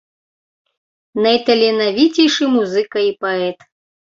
[1.27, 3.59] Найталенавіцейшы музыка і паэт.